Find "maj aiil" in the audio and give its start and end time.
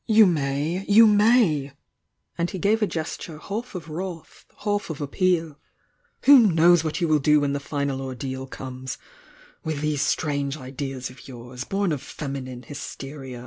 1.05-2.49